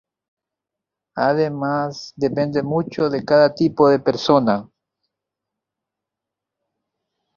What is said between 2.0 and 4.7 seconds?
depende mucho de cada tipo de persona.